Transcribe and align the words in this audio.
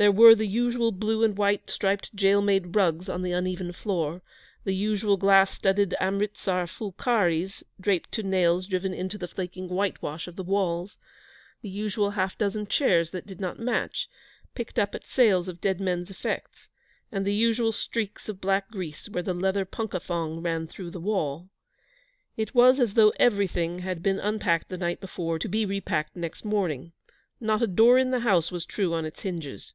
There 0.00 0.10
were 0.10 0.34
the 0.34 0.46
usual 0.46 0.92
blue 0.92 1.22
and 1.22 1.36
white 1.36 1.70
striped 1.70 2.14
jail 2.16 2.40
made 2.40 2.74
rugs 2.74 3.06
on 3.10 3.20
the 3.20 3.32
uneven 3.32 3.70
floor; 3.74 4.22
the 4.64 4.74
usual 4.74 5.18
glass 5.18 5.50
studded 5.50 5.94
Amritsar 6.00 6.66
phulkaris 6.66 7.62
draped 7.78 8.10
to 8.12 8.22
nails 8.22 8.66
driven 8.66 8.94
into 8.94 9.18
the 9.18 9.28
flaking 9.28 9.68
whitewash 9.68 10.26
of 10.26 10.36
the 10.36 10.42
walls; 10.42 10.96
the 11.60 11.68
usual 11.68 12.12
half 12.12 12.38
dozen 12.38 12.66
chairs 12.66 13.10
that 13.10 13.26
did 13.26 13.42
not 13.42 13.58
match, 13.58 14.08
picked 14.54 14.78
up 14.78 14.94
at 14.94 15.04
sales 15.04 15.48
of 15.48 15.60
dead 15.60 15.82
men's 15.82 16.10
effects; 16.10 16.70
and 17.12 17.26
the 17.26 17.34
usual 17.34 17.70
streaks 17.70 18.26
of 18.26 18.40
black 18.40 18.70
grease 18.70 19.06
where 19.10 19.22
the 19.22 19.34
leather 19.34 19.66
punka 19.66 20.00
thong 20.00 20.40
ran 20.40 20.66
through 20.66 20.90
the 20.90 20.98
wall. 20.98 21.50
It 22.38 22.54
was 22.54 22.80
as 22.80 22.94
though 22.94 23.12
everything 23.20 23.80
had 23.80 24.02
been 24.02 24.18
unpacked 24.18 24.70
the 24.70 24.78
night 24.78 25.02
before 25.02 25.38
to 25.38 25.46
be 25.48 25.66
repacked 25.66 26.16
next 26.16 26.42
morning. 26.42 26.92
Not 27.38 27.60
a 27.60 27.66
door 27.66 27.98
in 27.98 28.10
the 28.12 28.20
house 28.20 28.50
was 28.50 28.64
true 28.64 28.94
on 28.94 29.04
its 29.04 29.20
hinges. 29.20 29.74